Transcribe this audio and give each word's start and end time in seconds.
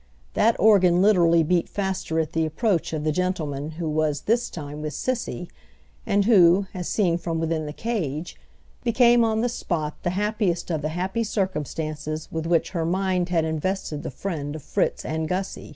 That 0.33 0.59
organ 0.59 0.99
literally 0.99 1.43
beat 1.43 1.69
faster 1.69 2.19
at 2.19 2.33
the 2.33 2.43
approach 2.43 2.91
of 2.91 3.03
the 3.03 3.11
gentleman 3.11 3.73
who 3.73 3.87
was 3.87 4.21
this 4.21 4.49
time 4.49 4.81
with 4.81 4.95
Cissy, 4.95 5.47
and 6.07 6.25
who, 6.25 6.65
as 6.73 6.87
seen 6.89 7.19
from 7.19 7.39
within 7.39 7.67
the 7.67 7.71
cage, 7.71 8.35
became 8.83 9.23
on 9.23 9.41
the 9.41 9.47
spot 9.47 10.01
the 10.01 10.09
happiest 10.17 10.71
of 10.71 10.81
the 10.81 10.89
happy 10.89 11.23
circumstances 11.23 12.29
with 12.31 12.47
which 12.47 12.71
her 12.71 12.83
mind 12.83 13.29
had 13.29 13.45
invested 13.45 14.01
the 14.01 14.09
friend 14.09 14.55
of 14.55 14.63
Fritz 14.63 15.05
and 15.05 15.27
Gussy. 15.27 15.69